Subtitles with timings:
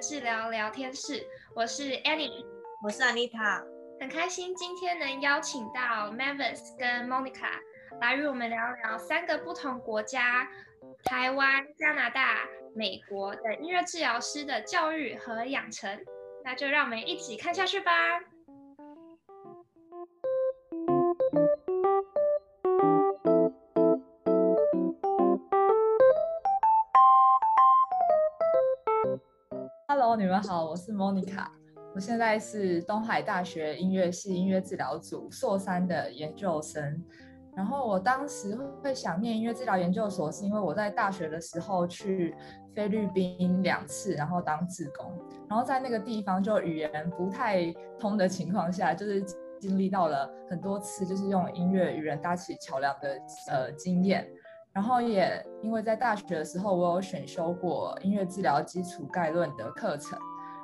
[0.00, 1.24] 治疗聊天室，
[1.54, 2.44] 我是 Annie，
[2.82, 3.64] 我是 Anita，
[4.00, 7.52] 很开心今天能邀请到 Mavis 跟 Monica
[8.00, 10.46] 来与我们聊聊三个不同国家——
[11.04, 12.46] 台湾、加拿大、
[12.76, 15.90] 美国的音乐治疗师的教育和养成。
[16.44, 17.92] 那就让我们一起看下去吧。
[29.88, 31.46] Hello，你们好，我是 Monica，
[31.94, 37.04] 我现在是东海大学音乐系音乐治疗组硕三的研究生。
[37.54, 42.34] 然后我当时会想念音乐治疗研究所，是因为我在大学的时候去
[42.74, 45.12] 菲律宾两次，然后当志工，
[45.48, 49.22] 然后在那个地方就语言不太通的情况下，就是
[49.60, 54.26] 经历到了很多次就是用音乐与人搭起桥梁的呃经验。
[54.72, 60.18] 然后也因为在大学的时候，我有选修过音乐治疗基础概论的课程，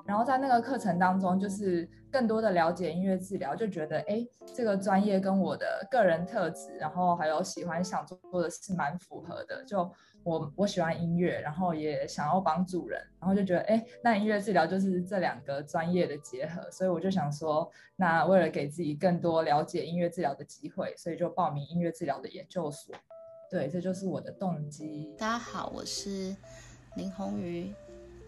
[0.09, 9.63] 然后在那个课程当中，就是更多的了解音乐治疗，就觉得哎，这个专业跟我的个人特质，然后还有喜欢想做的事蛮符合的。
[9.67, 9.79] 就
[10.23, 22.95] 我我喜欢音乐，然后也想要帮助人，然后就觉得哎，那音乐治疗就是这两个专业的结合，所以我就想说，那为了给自己更多了解音乐治疗的机会，所以就报名音乐治疗的研究所。
[23.51, 25.15] 对，这就是我的动机。
[25.19, 26.35] 大家好，我是
[26.97, 27.75] 林红瑜，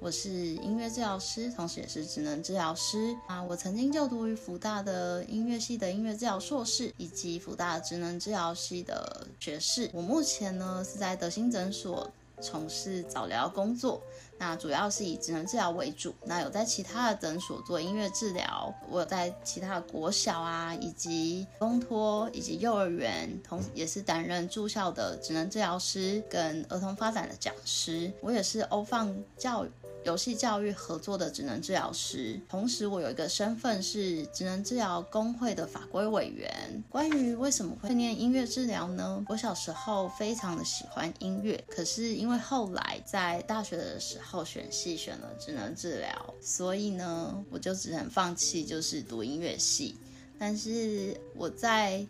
[0.02, 3.42] 我是音乐治疗师，同时也是职能治疗师啊。
[3.42, 9.90] 我曾经就读于福大的音乐系的音乐治疗硕士，以及福大职能治疗系的学士。
[9.92, 14.00] 我目前呢是在德心诊所从事早疗工作。
[14.38, 29.70] 那主要是以职能治疗为主，那有在其他的诊所做音乐治疗，我有在其他的国小啊，以及公托以及幼儿园，同也是担任住校的职能治疗师跟儿童发展的讲师，我也是欧放教育。
[30.02, 36.82] 游戏教育合作的职能治疗师，同时我有一个身份是职能治疗工会的法规委员。
[36.88, 39.22] 关于为什么会念音乐治疗呢？
[39.28, 49.96] 我小时候非常的喜欢音乐，可是因为后来在大学的时候选系选了职能治疗，所以呢，我就只能放弃就是读音乐系。
[50.38, 52.04] 但是我在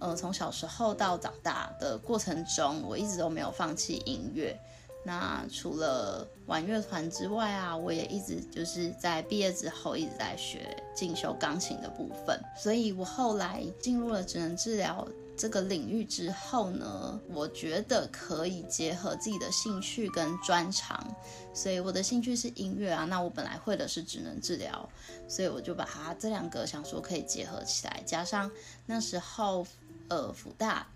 [0.00, 4.58] 呃从小时候到长大的过程中，我一直都没有放弃音乐。
[5.04, 12.40] 那除了玩乐团之外啊，我也一直就是在毕业之后一直在学进修钢琴的部分。
[12.56, 15.04] 所以我后来进入了职能治疗
[15.36, 21.04] 这个领域之后呢，我觉得可以结合自己的兴趣跟专长。
[21.52, 24.88] 所以我的兴趣是音乐啊，那我本来会的是职能治疗，
[25.26, 28.48] 所以我就把它这两个想说可以结合起来，加上
[28.86, 29.66] 那时候
[30.08, 30.86] 呃辅大。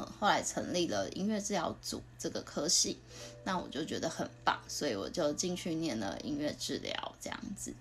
[0.00, 2.98] 后来成立了音乐治疗组这个科系，
[3.44, 7.74] 那我就觉得很棒，所以我就进去念了音乐治疗这样子。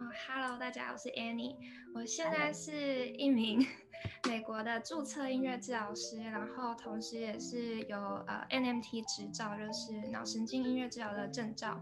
[0.00, 1.54] 哦，Hello，大家好，我是 Annie，
[1.94, 3.64] 我现在是一名
[4.26, 11.80] 美国的注册音乐治疗师，然后同时也是有呃 NMT 执照，就是脑神经音乐治疗的证照。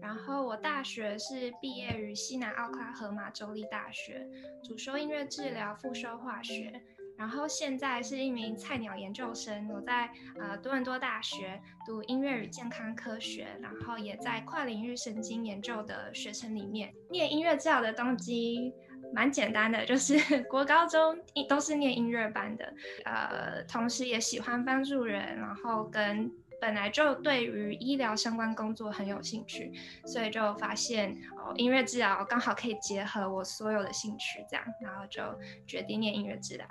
[0.00, 4.26] 然后我大学是毕业于西南奥克拉荷马州立大学，
[4.64, 6.82] 主修音乐治疗，副修化学。
[7.20, 18.72] 然后现在是一名菜鸟研究生，我在呃多伦多大学读音乐与健康科学，然后也在跨领域神经研究的学程里面念音乐治疗的动机
[19.12, 21.14] 蛮简单的，就是 国高中
[21.46, 22.72] 都是念音乐班的，
[23.04, 26.32] 呃，同时也喜欢帮助人，然后跟。
[26.60, 29.72] 本来就对于医疗相关工作很有兴趣，
[30.04, 35.22] 所以就发现哦，音乐治疗刚好可以结合我所有的兴趣，这样，然后就
[35.66, 36.66] 决定念音乐治疗。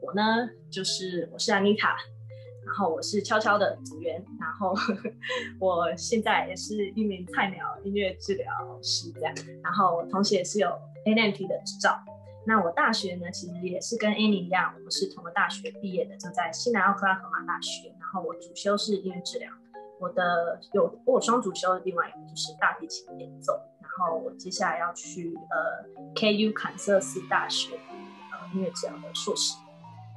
[0.00, 1.96] 我呢，就是我是安妮塔，
[2.66, 5.12] 然后我是悄悄的组员，然后呵 呵
[5.60, 8.50] 我现在也是一名菜鸟音乐治疗
[8.82, 10.68] 师，这样，然后同时也是有
[11.04, 12.02] NMT 的执照。
[12.46, 17.88] 那我大学呢，其实也是跟 Annie 一样，我们是同个大学毕业的，就在西南奥克拉荷马大学。
[17.98, 19.50] 然后我主修是音乐治疗，
[19.98, 23.58] 我的有我双主修的另外一个就是大提琴演奏。
[23.80, 29.54] 然后我接下来要去呃 KU 坎瑟斯大学呃音乐治疗的硕士。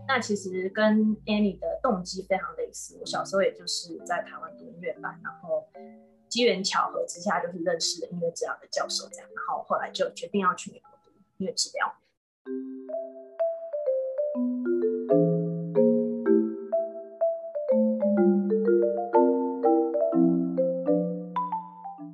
[0.08, 5.68] 那其实跟 Annie 的动机非常类似，我小时候也就是在台湾读音乐班，然后
[6.28, 11.94] 机缘巧合之下就是认识了音乐治疗的教授这样，然后后来就决定要去美国读音乐治疗。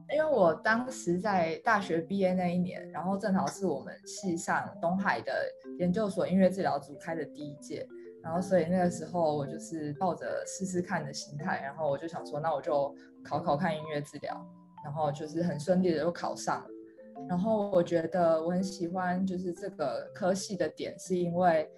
[0.10, 5.32] 因为我当时在大学毕业那一年，然后正好是我们系上东海的
[5.80, 7.88] 研究所音乐治疗组开的第一届，
[8.24, 12.94] 然后所以那个时候我就是抱着试试看的心态，然后我就想说，那我就
[13.24, 14.36] 考考看音乐治疗，
[14.84, 16.73] 然后就是很顺利的就考上了。
[17.30, 21.70] 然后我觉得我很喜欢就是这个科系的点，是因为，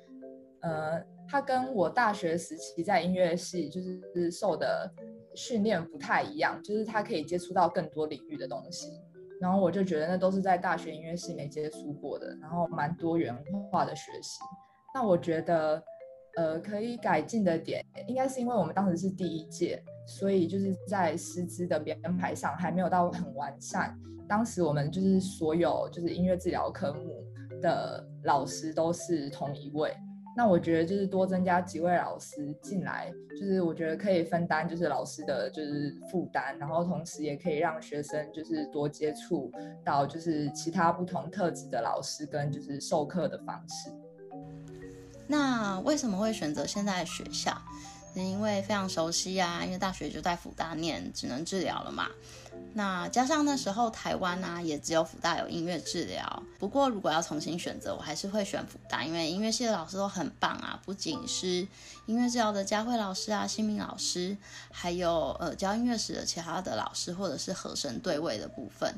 [0.62, 4.92] 呃，它跟我大学时期在音乐系就是受的
[5.36, 8.92] 训练不太一样，就是它可以接触到更多领域的东西。
[9.42, 13.36] 然后我就觉得那都是在大学音乐系没接触过的，然后蛮多元
[13.72, 14.40] 化的学习。
[14.94, 15.82] 那我觉得，
[16.38, 23.98] 呃，可以改进的点，应该是因为我们当时是第一届，所以就是在师资的编排上还没有到很完善。
[24.28, 27.24] 当时我们就是所有就是音乐治疗科目
[27.62, 29.96] 的老师都是同一位，
[30.36, 39.52] 那我觉得就是多增加几位老师进来，就是我觉得可以分担就是老师的就是负担，然后同时也可以让学生就是多接触
[39.86, 43.90] 到就是其他不同特质的老师跟就是授课的方式。
[45.28, 47.62] 那为什么会选择现在的学校？
[48.14, 52.08] 因为非常熟悉啊，因为大学就在辅大念只能治疗了嘛。
[52.74, 56.44] 那加上那时候台湾、啊，也只有辅大有音乐治疗。
[56.58, 61.68] 不过如果要重新选择，我还是会选辅大，因为音乐系的老师都很棒啊，不仅是
[62.06, 64.38] 音乐治疗的佳慧老师啊、新明老师，
[64.72, 68.98] 还有呃教音乐史的其他的老师，或者是和声对位的部分，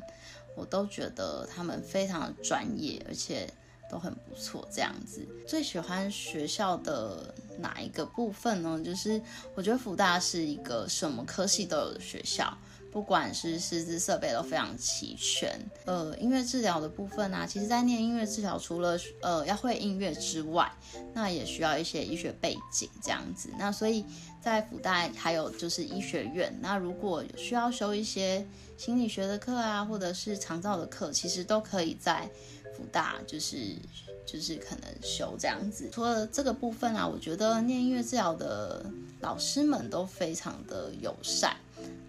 [0.56, 3.52] 我都觉得他们非常的专业，而且。
[3.90, 5.26] 都很不错，这样子。
[5.48, 8.80] 最喜欢学校的哪一个部分呢？
[8.84, 9.22] 就是
[9.56, 12.58] 我觉得福大是一个什么科系都有的学校，
[12.92, 15.60] 不管是师资设备都非常齐全。
[15.86, 20.72] 呃，音乐治疗的部分啊，其实在念音乐治疗，除了呃要会音乐之外，
[21.14, 23.50] 那也需要一些医学背景这样子。
[23.58, 24.06] 那所以
[24.42, 28.46] 在福大还有就是医学院，那如果需要修一些
[28.78, 32.30] 心理学的课啊，或者是长照的课，其实都可以在。
[32.78, 33.76] 福大就是
[34.24, 38.86] 就是可能修这样子，除了这个部分啊，我觉得念音乐治疗的
[39.22, 41.58] 老师们都非常的友善。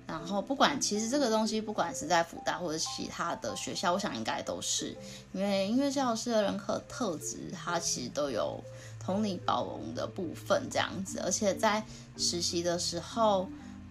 [0.06, 4.94] 然后不管其实这个东西，不管是在福大或者其他的学校，我想应该都是
[5.32, 8.62] 因为音乐治疗师的人格特质，它其实都有
[8.98, 11.20] 同理包容的部分这样子。
[11.24, 11.84] 而且在
[12.16, 13.48] 实习的时候，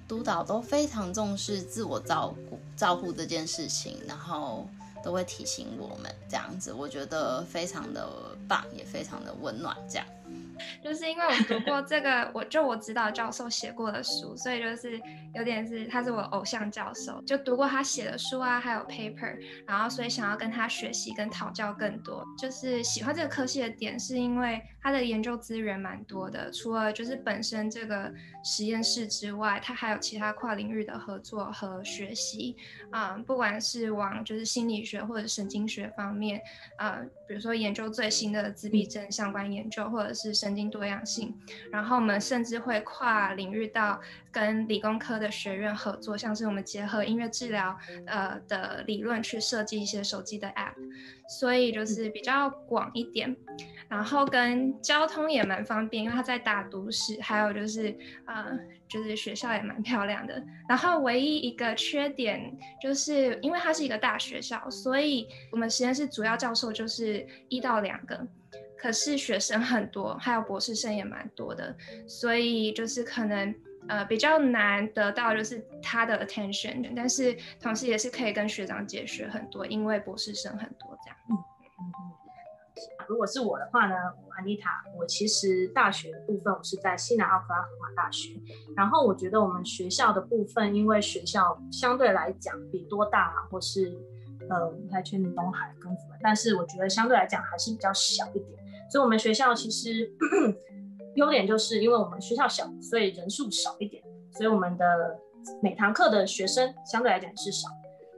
[0.07, 4.67] 督导都非常重视自我照顾照顾这件事情，然后。
[5.03, 8.09] 都会提醒我们这样子，我觉得非常的
[8.47, 10.05] 棒，也非常的温暖，这样。
[10.83, 14.99] 就是因为我读过这个，我就我指导教授写过的书，所以就是
[15.33, 22.23] 有点是他是我偶像教授，就读过他写的书啊，还有 paper，然后所以想要跟他学习跟讨教更多。
[22.37, 28.13] 就是喜欢这个科系的点，是因为他的研究资源蛮多的，除了就是本身这个
[28.43, 32.55] 实验室之外，他还有其他跨领域的合作和学习。
[32.91, 36.41] 啊、嗯，不管是往就是心理学或者神经学方面，
[36.77, 41.33] 啊、嗯，比如说研究最新的自闭症相关研究，或者是神经多样性，
[41.71, 43.99] 然后我们甚至会跨领域到
[44.31, 50.73] 跟理工科的学院合作，像是我们结合音乐治疗呃的理论去设计一些手机的 App，
[51.27, 53.35] 所以就是比较广一点，
[53.87, 57.95] 然后跟交通也蛮方便，因为它在大都市，还有就是
[58.25, 58.57] 呃
[58.87, 68.25] 就是学校也蛮漂亮的，然后唯一一个缺点就是因为它是一个大学校，所以我们实验室主要教授就是一到两个。
[68.77, 71.75] 可是学生很多，还有博士生也蛮多的，
[72.07, 73.53] 所以就是可能
[73.87, 81.17] 呃比较难得到就是他的 attention，但是同时也是可以跟学长姐学很多，因为博士生很多这样。
[83.07, 88.37] 如果是我的话呢，我安妮塔，我其实大学的部分我是在西南奥克拉荷马大学，
[88.75, 93.97] 然后我觉得我们学校的部分，因为学校相对来讲比多大或是
[94.49, 98.59] 呃不太确定东海跟什么，但是我觉得相对来讲还是比较小一点。
[98.89, 100.09] 所以，我们学校其实
[101.15, 105.19] 优点就是因为我们学校小，所以人数少一点，所以我们的
[105.61, 107.67] 每堂课的学生相对来讲是少，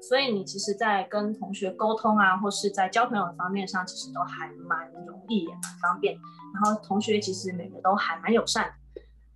[0.01, 6.15] 所以你其实，在跟同学沟通啊，或是在交朋友方面上，其实都还蛮容易，也蛮方便。
[6.53, 8.73] 然后同学其实每个都还蛮友善。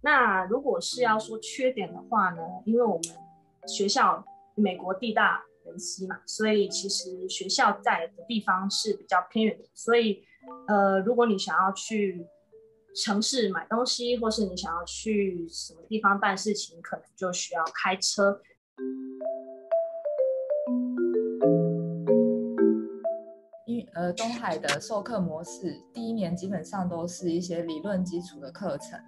[0.02, 3.04] 那如果是要说缺点的话呢，因为我们
[3.68, 4.24] 学校
[4.56, 10.24] 美国地大人稀嘛，所以其实学校在的地方是比较偏远的，所以。
[10.68, 12.26] 呃，如果你想要去
[12.96, 18.42] 城市买东西，或是你想要去什么地方办事情，可能就需要开车。
[23.66, 29.00] 因呃，东海的授课模式，第一年基本上都是一些理论基础的课程，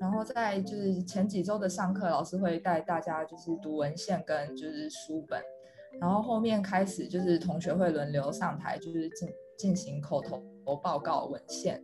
[0.00, 5.40] 然后在就是前几周的上课，老师会带大家就是读文献跟就是书本。
[6.00, 9.28] 然后后面开始就是同学会轮流上台，就是进
[9.60, 10.40] 进行口头
[10.82, 11.82] 报告文献，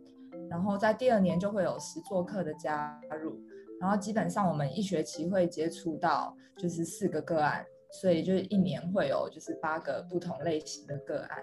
[0.49, 3.39] 然后在第二年就会有实作课的加入，
[3.79, 7.63] 然后基本上我们一学期会接触到就是四个个案。
[7.89, 11.37] 所以就是一年会有就是八个不同类型的个案，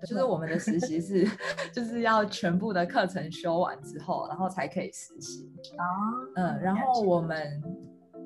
[0.00, 1.28] 就是我们的实习是
[1.74, 5.84] 就是要全部的课程修完之后，然后才可以实习啊。
[6.36, 7.62] 嗯，然后我们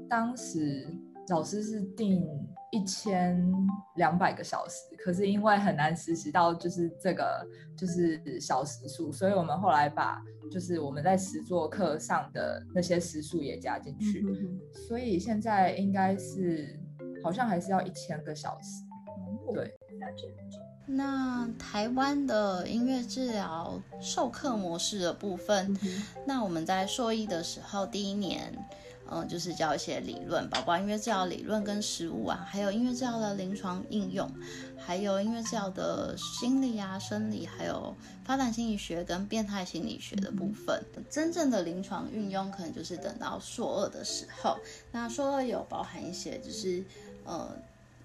[0.09, 0.87] 当时
[1.31, 2.25] 老师是定
[2.75, 3.41] 一千
[3.97, 14.25] 两百个小时，可是因为很难实习到就是这个就是小时数，所以我们后来把就是我们在实作课上的那些时数也加进去，
[14.89, 16.81] 所以现在应该是。
[17.23, 18.85] 好像还是要一千个小时，
[19.55, 19.75] 对。
[20.87, 28.53] 那台湾的音乐治疗授课模式的部分，嗯、那我们在硕一的时候，第一年，
[29.11, 34.31] 嗯、呃，就是教一些理论，包括音乐治疗理论跟实务啊，还有音乐治疗的临床应用，
[34.79, 37.95] 还有音乐治疗的心理啊、生理，还有
[38.25, 40.83] 发展心理学跟变态心理学的部分。
[41.11, 44.59] 真正的临床运用，可能就是等到硕二的时候。
[44.93, 46.85] 那硕二有包含一些，就是。
[47.27, 47.57] 呃，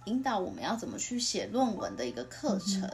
[0.06, 2.90] 引导我们要怎么去写论文的一个课程。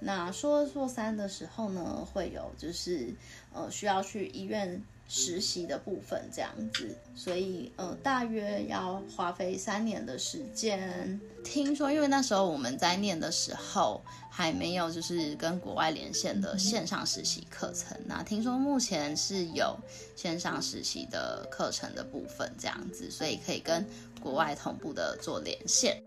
[0.00, 3.14] 那硕二、硕三的时候呢，会有就是
[3.54, 11.20] 呃需要去医院实习的部分这样子，所以呃大约要花费三年的时间。
[11.44, 17.96] 听说，因为那时候我们在念的时候还没有就是跟国外连线的线上实习课程。
[18.06, 19.76] 那听说目前是有
[20.16, 23.86] 线上实习的课程的部分这样子，所以可以跟。
[24.22, 26.02] 国外同步的做连线，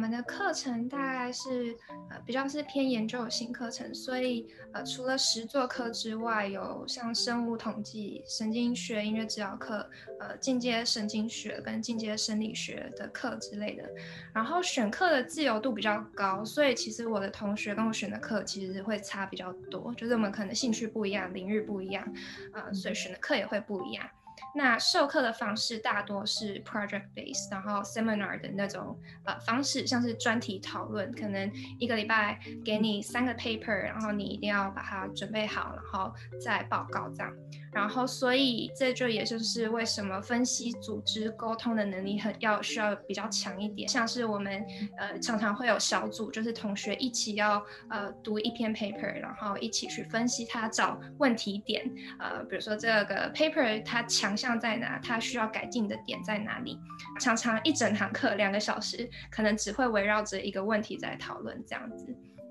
[0.00, 1.76] 们的课程大概是
[2.08, 9.88] 呃比较是偏研究型课程，所以呃除了实作课之外，有像生物统计、神经学、音乐治疗课、
[10.18, 13.86] 呃进阶神经学跟进阶生理学的课之类的。
[14.32, 22.10] 然后选课的自由度比较高，所以其实我的同学跟我选的课其实会差比较多，就是我们可能兴趣不一样，领域不一样，
[22.54, 24.08] 呃，所以选的课也会不一样。
[24.54, 37.32] 那授课的方式大多是 project based，然后 seminar 的那种呃方式，像是专题讨论，可能一个礼拜给你三个 paper，然后你一定要把它准备好，然后再报告这样。
[37.72, 43.88] 然后所以这就也就是为什么分析、组织、沟通的能力很要需要比较强一点。
[43.88, 44.64] 像是我们
[44.98, 51.88] 呃常常会有小组，就是同学一起要呃读一篇 paper，然后一起去分析它，找问题点。
[52.18, 54.98] 呃，比如说这个 paper 它强项在哪？
[55.02, 56.78] 它需要改进的点在哪里？
[57.20, 62.06] 常常一整堂课两个小时，可能只会围绕着一个问题在讨论这样子。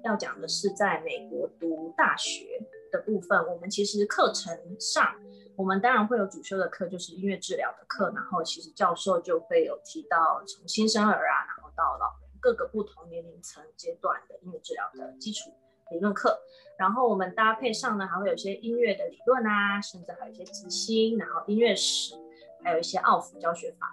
[0.05, 2.45] 要讲的是在美国读大学
[2.91, 5.15] 的部分，我们其实课程上，
[5.55, 15.51] 我们当然会有主修的课，就是音乐治疗的课，然后其实教授就会有提到从新生儿啊，然后到老人各个不同年龄层阶段的音乐治疗的基础
[15.91, 16.39] 理论课，
[16.77, 22.15] 然后我们搭配上呢，还会有些音乐的理论啊，甚至还有一些即兴，然后音乐史，
[22.63, 23.87] 还有一些奥福教学法。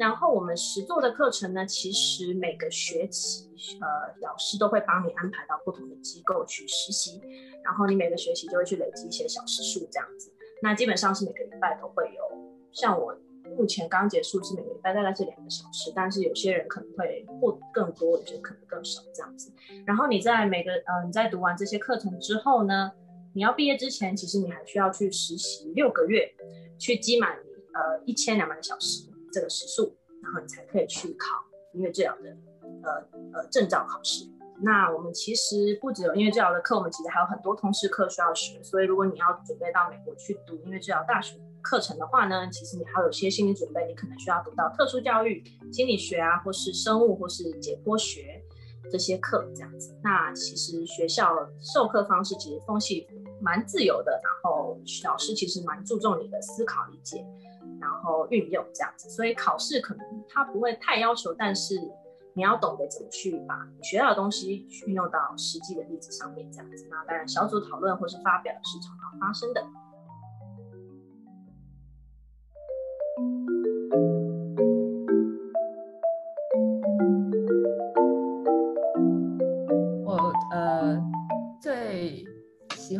[0.00, 3.50] 然后我们实做的课程呢，其实每个学期，
[3.82, 3.86] 呃，
[4.22, 7.20] 老师都会帮你安排到不同的机构去实习，
[7.62, 10.32] 然后你每个学期就会去累积一些小时数这样子。
[10.62, 12.22] 那基本上是每个礼拜都会有，
[12.72, 13.14] 像我
[13.58, 19.52] 目前刚结束是每个礼拜大概是两个小时，但是有些人可能会或更多，有些可能更少这样子。
[19.84, 22.90] 然后你在每个，呃，你在读完这些课程之后呢，
[23.34, 26.32] 你要毕业之前，其实你还需要去实习六个月，
[26.78, 27.32] 去积满
[27.74, 29.09] 呃一千两百个小时。
[29.32, 31.36] 这个时数，然后你才可以去考
[31.74, 32.36] 音乐治疗的
[32.82, 32.92] 呃
[33.32, 34.24] 呃证照考试。
[34.62, 38.62] 那我们其实不只有音乐治疗的课，我们其实还有很多通识课需要学。
[38.62, 48.42] 所以如果你要准备到美国去读音乐治疗大学课程的话呢，其实你还有些心理准备，你可能需要读到特殊教育、心理学啊，或是生物或是解剖学
[48.90, 49.98] 这些课这样子。
[50.02, 53.06] 那其实学校授课方式其实风气
[53.40, 57.24] 蛮自由的，然后老师其实蛮注重你的思考理解。
[57.80, 61.80] 然后运用这样子，所以考试可能他不会太要求，但是
[62.34, 66.86] 你要懂得怎么去把你学到的东西运用到实际的例子上面，这样子。
[66.90, 69.64] 那当然，小组讨论或是发表是常常发生的。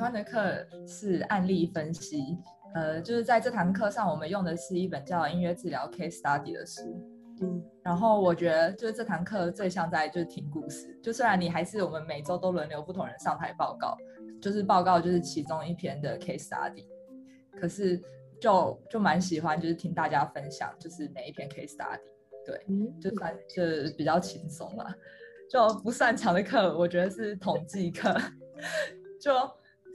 [0.00, 2.38] 欢的课是案例分析。
[2.74, 6.80] 呃，就是在这堂课上，我们用的是一本叫《音乐治疗 Case Study》的书。
[7.42, 10.98] 嗯，然后我觉得就是这堂课最像在就是听故事。
[11.02, 13.96] 就虽然你还是我们每周都轮流不同人上台报告，
[14.40, 16.86] 就是报告就是其中一篇的 Case Study，
[17.60, 18.00] 可是
[18.40, 21.98] 就就蛮喜欢就是听大家分享就是每一篇 Case Study。
[22.46, 22.66] 对，
[23.00, 24.84] 就算就比较轻松嘛。
[25.50, 28.14] 就不擅长的课，我觉得是统计课，
[29.20, 29.32] 就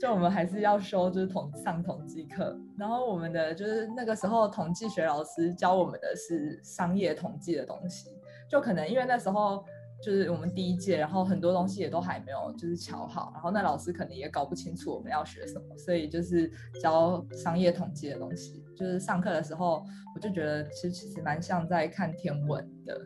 [0.00, 2.56] 就我们还是要修，就是统上统计课。
[2.78, 8.10] 然后我们的就是那个时候统计学老师教我们的是商业统计的东西，
[8.50, 9.64] 就可能因为那时候
[10.02, 16.50] 就是我们第一届，然后很多东西也都还没有就是乔好，然后那老师可能也搞不清楚我们要学什么，所以就是
[16.82, 18.62] 教商业统计的东西。
[18.76, 19.82] 就是上课的时候，
[20.14, 23.00] 我就觉得其实其实蛮像在看天文的。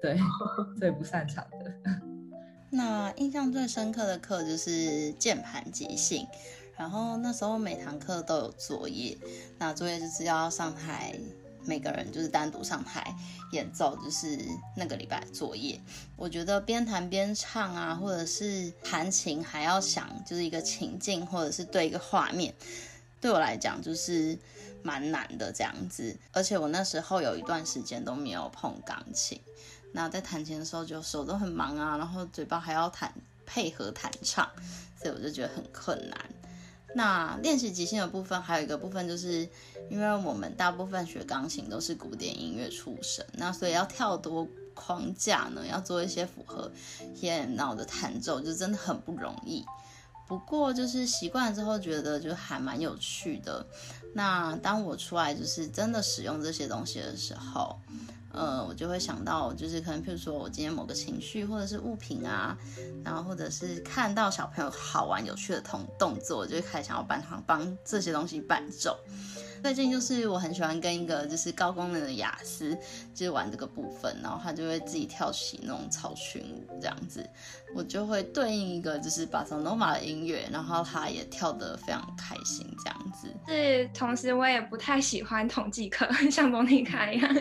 [0.00, 0.16] 对，
[0.78, 2.05] 最不擅长的。
[2.70, 6.26] 那印象最深刻的课就是键盘即兴，
[6.76, 9.16] 然后那时候每堂课都有作业，
[9.58, 11.14] 那作业就是要上台，
[11.64, 13.14] 每个人就是单独上台
[13.52, 14.38] 演奏，就是
[14.76, 15.80] 那个礼拜作业。
[16.16, 22.52] 我觉得边弹边唱啊，或者是弹琴还要想就是一个情境，或者是对一个画面，
[23.20, 24.36] 对我来讲就是
[24.82, 26.16] 蛮难的这样子。
[26.32, 29.40] 而且我那时候有一段时间都没有碰钢琴。
[29.92, 33.12] 那在弹琴的时候，就手都很忙啊，然后嘴巴还要弹
[33.44, 34.48] 配合弹唱，
[35.00, 36.18] 所以我就觉得很困难。
[36.94, 39.48] 那练习即兴的部分，还有一个部分，就是
[39.90, 46.70] 因为我们大部分学钢琴都是古典音乐出身，那所以要跳多框架呢，要做一些符合
[47.18, 49.64] 电脑的弹奏，就真的很不容易。
[50.26, 53.64] 不过就是习惯之后，觉得就还蛮有趣的。
[54.14, 57.78] 那当我出来就是真的使用这些东西的时候，
[58.36, 62.56] 呃，我就会想到，就是可能，譬如说我今天某个情绪，或者是物品啊，
[63.02, 68.98] 然后或者是看到小朋友好玩有趣的动动作，我就开始想要帮他帮这些东西伴奏。
[69.62, 72.76] 最近就是我很喜欢跟一个就是高功能的雅斯，
[73.12, 77.28] 就是玩这个部分，然后他就会自己跳起那种草裙舞这样子，
[77.74, 83.28] 我就会对应一个就是巴塞罗那的音乐，然后他也跳得非常开心这样子。
[83.48, 87.28] 是，同时我也不太喜欢统计课， 像蒙妮卡一样，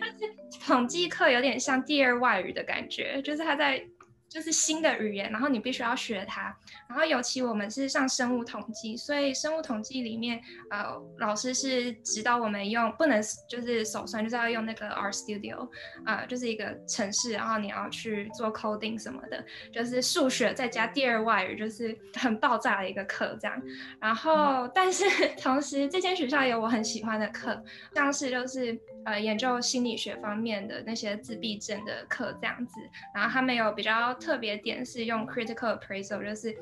[0.00, 0.34] 但是
[0.66, 3.84] 统计课有点像第二外语的感觉，就是他在。
[4.30, 6.54] 就是新的语言，然后你必须要学它。
[6.86, 10.84] 然后尤其我们是上生物统计，所以生物统计里面，呃，
[11.16, 15.66] 老师是指导我们用不能就是手算，就是要用那个 RStudio，
[16.04, 23.62] 呃，就是一个程式，然后你要去做 coding 什么的，就是数学再加第二外语，就是很爆炸的一个课这样。
[23.98, 25.06] 然后，但是
[25.40, 28.78] 同时这间学校有我很喜欢的课，像是就是。
[29.08, 32.74] 呃，研究心理学方面的那些自闭症的课这样子，
[33.14, 36.54] 然后他们有比较特别点是用 critical appraisal，就是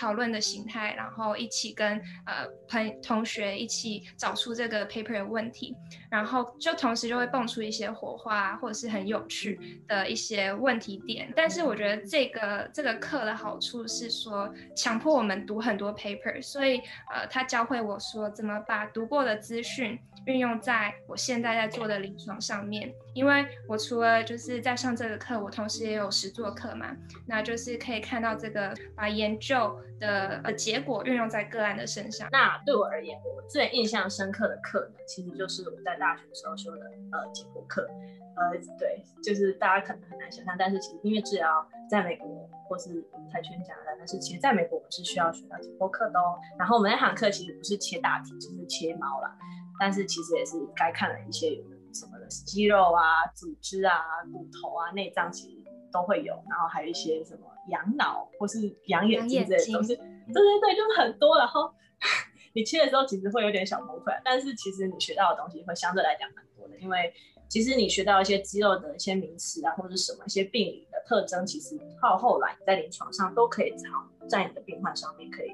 [0.00, 5.76] 讨论的形态，然后一起跟呃朋同学一起找出这个 paper 的问题，
[6.10, 11.30] 然后就同时就会蹦出一些火花，或者是很有趣的一些问题点。
[11.36, 16.78] 但是我觉得这个这个课的好处是说，强迫我们读很多 paper，所以
[17.12, 19.98] 呃，他教会我说怎么把读过的资讯。
[20.26, 26.94] 运用在我现在在做的临床上面，因为我除了就是在上这个课，我同时也有实作课嘛，
[27.26, 32.28] 那就是可以看到这个把研究的呃结果运用在个案的身上。
[32.32, 37.88] 那对我而言，我最印象深刻的课呢，其实就是我在大学时候修的呃解剖课。
[38.36, 42.88] 呃，对，就是大家可能很难想象，但是其实音乐治疗在美国或是
[43.30, 46.38] 跆拳讲的，但是其实在美国我们是需要学到解剖课的哦。
[46.58, 49.36] 然后我们那堂课其实不是切大体，就是切毛啦。
[49.78, 51.50] 但是其实也是该看了一些
[51.92, 56.34] 什么的肌肉啊、组织啊、骨头啊、内脏，其实都会有。
[56.48, 61.38] 然后还有一些什么养脑或是养眼睛这些东西，对对对，就是很多。
[61.38, 61.72] 然后
[62.54, 67.12] 你切的时候其实会有点小崩溃，但是其实你学到的东西会相对来讲蛮多的，因为
[67.48, 75.50] 其实你学到一些肌肉的一些名词啊，或者是什么一些病理的特征，其实到后来你在临床上都可以常在你的病患上面可以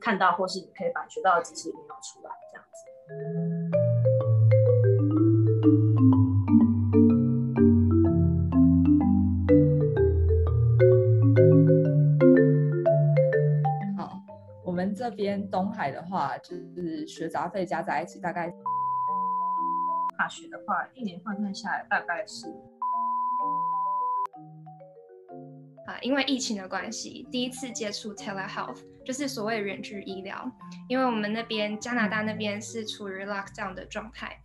[0.00, 2.64] 看到，或是你可以把你学到的知识应用出来这样
[3.72, 3.87] 子。
[14.94, 18.52] 这边东海的话，就是学杂费加在一起，大概。
[20.18, 22.48] 大学的话，一年换算下来大概是。
[25.86, 30.50] 啊，因为疫情的关系，第一次接触 telehealth，就是所谓远距医疗，
[30.88, 34.42] 因为我们那边加拿大那边是处于 lockdown 的状态。